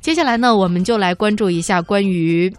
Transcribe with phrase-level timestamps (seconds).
[0.00, 2.52] 接下来呢，我们就来关注一下关于。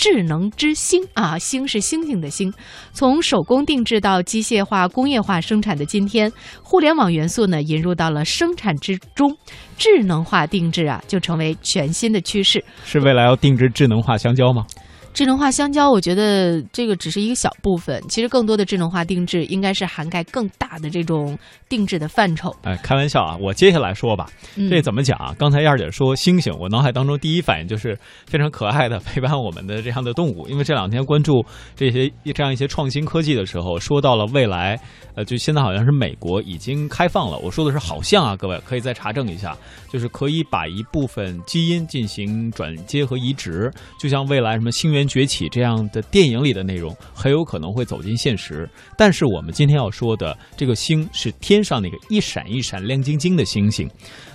[0.00, 2.54] 智能之星啊，星是星星的星。
[2.92, 6.32] 从手工定制到机械化、工业化生产的今天，
[6.62, 9.36] 互联网元素呢引入到了生产之中，
[9.76, 12.64] 智能化定制啊就成为全新的趋势。
[12.84, 14.64] 是未来要定制智能化香蕉吗？
[15.14, 21.36] 智能化香蕉，我觉得这个只是一个小部分，其实更多的智能化定制应该是涵盖更大的这种
[21.68, 22.54] 定制的范畴。
[22.62, 23.36] 哎，开玩笑啊！
[23.40, 24.26] 我接下来说吧，
[24.70, 25.34] 这怎么讲啊？
[25.36, 30.46] 刚才燕儿姐说星星，我脑海当中第一反应就是非常可爱的陪伴我们的这样的动物。
[30.46, 31.44] 因为这两天关注
[31.74, 34.78] 这些这样一些创新科技的时候，说到了未来，
[35.16, 37.36] 呃，就现在好像是美国已经开放了。
[37.38, 39.56] 我说的是好像啊，各位可以再查证一下，
[39.90, 44.97] 就是可以把一部分基因进行转接和移植，就像未来什么星源。
[45.06, 53.88] 崛起这样的电影里的内容很有可能会走进现实，但是我们今天要说的这个星是天上那个一闪一闪亮晶晶的星星，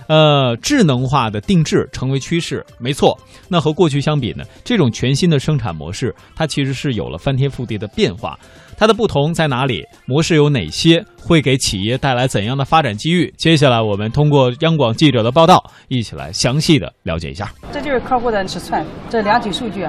[0.08, 3.18] 呃，智能化的定制成为趋势，没错。
[3.48, 4.44] 那和过去相比呢？
[4.64, 8.38] 这种全新的生产模式，它其实是有了翻天覆地的变化。
[8.76, 9.84] 它的不同在哪里？
[10.04, 11.04] 模式有哪些？
[11.16, 13.32] 会给企业带来怎样的发展机遇？
[13.38, 17.50] 接下来我们通过央广记者的报道，一起来详细的了解一下。
[17.72, 19.86] 这就是客户的尺寸，这量体数据。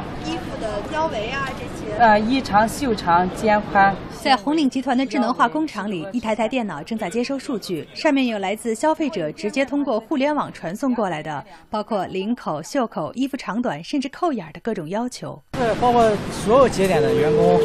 [1.06, 3.95] 腰围啊，这些呃，衣长、袖长、肩宽。
[4.23, 15.39] 在红岭集团的智能化工厂里，一台台电脑正在接收数据，上面有来自消费者直接通过互联网传送过来的，包括领口、袖口、衣服长短，甚至扣眼的各种要求。
[15.52, 17.61] 对包括所有节点的员工，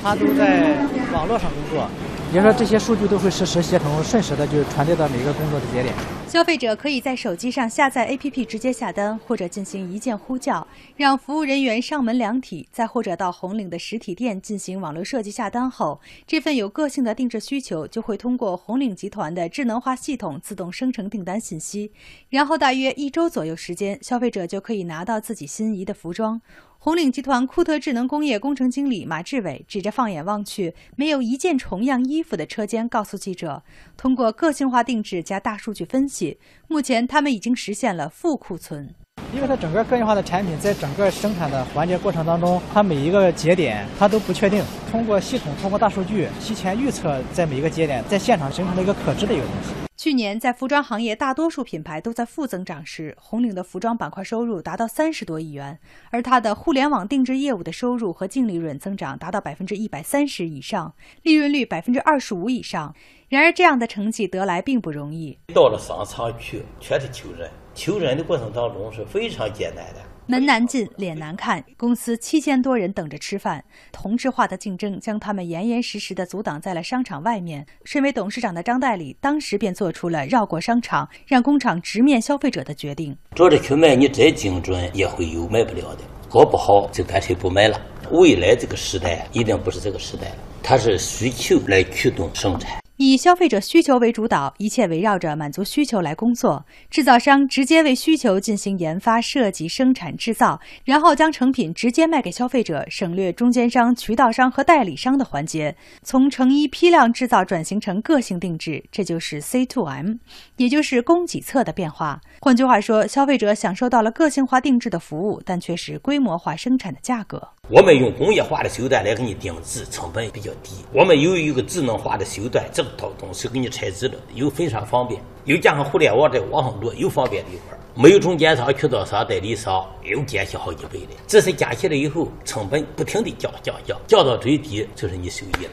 [0.00, 0.76] 他都在
[1.12, 1.90] 网络上工作。
[2.34, 5.94] 比如说，这些数据都会实时协同，瞬时的就传递到每一个工作的节点。
[6.26, 21.92] 消费者可以在手机上下载 APP 直接下单，或者进行一键呼叫，让服务人员上门量体，再或者到红岭的实体店进行网络设计下单后，这份有个性的定制需求就会通过红岭集团的智能化系统自动生成订单信息，
[22.30, 26.40] 然后大约一周左右时间，消费者就可以拿到自己心仪的服装。
[26.84, 33.62] 红岭集团库特智能工业工程经理马志伟指着放眼望去没有一件重样衣服的车间，告诉记者
[33.96, 36.38] ：“通过个性化定制加大数据分析，
[36.68, 38.94] 目前他们已经实现了负库存。
[39.34, 44.62] 因为它整个个性化的产品在整个生产的环节过程当中，它每一个节点它都不确定。
[44.90, 49.72] 通过系统，通过大数据提前预测，在每一个节点在现场形成了一个可知的一个东西。”
[50.04, 55.78] 去年，在服装行业大多数品牌都在负增长时，红岭的服装板块收入达到三十多亿元，
[56.10, 60.92] 而它的互联网定制业务的收入和净利润增长达到百分之一百三十以上，
[61.22, 62.94] 利润率百分之二十五以上。
[63.30, 65.38] 然而，这样的成绩得来并不容易。
[65.54, 70.02] 到了商场去，全是求人，求人的过程当中是非常艰难的。
[70.26, 71.62] 门难进，脸难看。
[71.76, 73.62] 公司七千多人等着吃饭，
[73.92, 77.66] 同质化的竞争将他们严严实实地阻挡在了商场外面。
[77.84, 83.14] 身为董事长的张代理当时便做出了绕过商场，让工厂直面消费者的决定。
[83.34, 87.78] 照着去卖，你再精准也会有卖不了的，搞不好就干脆不卖了。
[88.10, 92.83] 未来这个时代一定不是这个时代了，它是需求来驱动生产。
[92.96, 96.64] 以消费者需求为主导，一切围绕着满足需求来工作。
[96.88, 105.74] 制造商直接为需求进行研发、设计、生产、制造，然后将成品直接卖给消费者，省略中间商、渠道商和代理商的环节。
[106.04, 110.14] 从成衣批量制造转型成个性定制，这就是 C to M，
[110.56, 112.20] 也就是供给侧的变化。
[112.40, 117.48] 换句话说，消费者享受到了个性化定制的服务，但却是规模化生产的价格。
[117.70, 120.72] 我们用工业化的手段来给你定制，成本比较低。
[120.92, 131.14] 我们有一个智能化的手段，这套东西给你拆制了，又非常方便，又加上互联网在网上做，又方便了一块儿，没有中间商、渠道商、代理商，又减去好几倍的。
[131.26, 135.70] 这是加起来以后，成本不停的降降降，降到最低就是你收益了。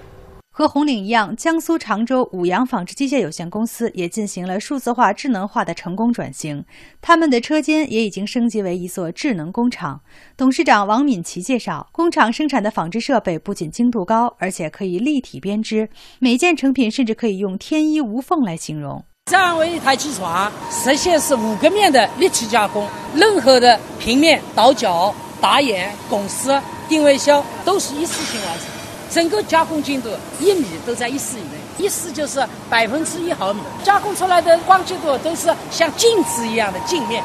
[0.53, 6.65] 和红岭一样，江苏常州五羊纺织机械有限公司也进行了数字化、智能化的成功转型。
[6.99, 10.01] 他们的车间也已经升级为一座智能工厂。
[10.35, 15.89] 董事长王敏奇介绍，工厂生产的纺织设备不仅精度高，而且可以立体编织，
[16.19, 19.01] 每件成品甚至可以用“天衣无缝”来形容。
[19.31, 22.85] 这样为一台机床实现是五个面的立体加工，
[23.15, 28.65] 任何的平面、倒角、打眼、拱丝、定位销都是一次性完成。
[29.11, 30.09] 整个加工精度
[30.39, 37.21] 一米都在一丝以内，一丝就是百分之一毫米，加工出来的光精度都是像镜子一样的镜面。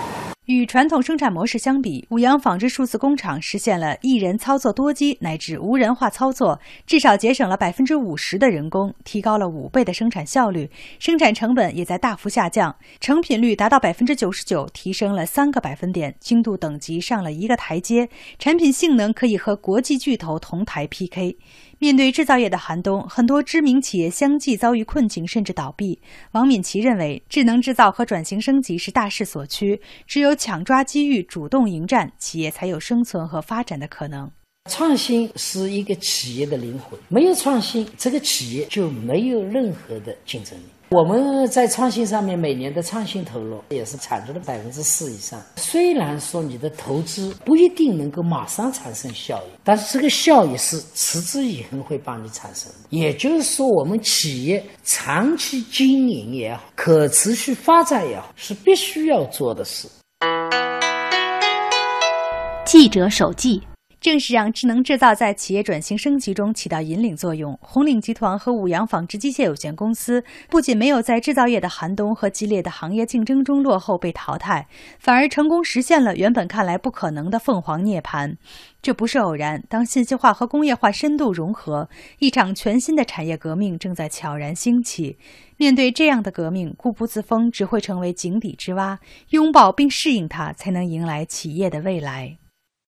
[0.46, 18.08] 与传统生产模式相比，五羊纺织数字工厂实现了一人操作多机乃至无人化操作，至少节省了百分之五十的人工，提高了五倍的生产效率，生产成本也在大幅下降，成品率达到百分之九十九，提升了三个百分点，精度等级上了一个台阶，
[18.38, 21.36] 产品性能可以和国际巨头同台 PK。
[21.78, 26.00] 面对制造业的寒冬，很多知名企业相继遭遇困境，甚至倒闭。
[26.32, 34.30] 王敏琦认为，智能制造和转型升级是大势所趋，只有抢抓机遇、主动迎战，企业才有生存和发展的可能。
[34.70, 40.62] 创新是一个企业的灵魂，没有创新，这个企业就没有任何的竞争力。
[40.88, 45.42] 我们在创新上面每年的创新投入也是产值的百分之四以上。
[45.56, 52.70] 虽然说你的投资不一定能够马上产生效益，但是这个效益是持之以恒会帮你产生。
[52.90, 59.88] 也就是说，我们企业长期经营也好，可持续发展也好，是必须要做的事。
[62.64, 63.60] 记者手记。
[64.00, 67.58] 正是让智能制造在企业转型升级中起到引领作用。
[67.60, 78.36] 红岭集团和五羊纺织机械有限公司不仅没有在制造业的寒冬和激烈的行业竞争中落后被淘汰，反而成功实现了原本看来不可能的凤凰涅槃。
[78.80, 79.64] 这不是偶然。
[79.68, 81.88] 当信息化和工业化深度融合，
[82.20, 85.18] 一场全新的产业革命正在悄然兴起。
[85.56, 89.00] 面对这样的革命，固步自封只会成为井底之蛙。
[89.30, 92.36] 拥抱并适应它，才能迎来企业的未来。